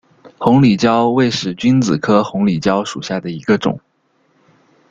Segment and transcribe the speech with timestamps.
[0.39, 3.79] 红里蕉为使君子科红里蕉属下的一个种。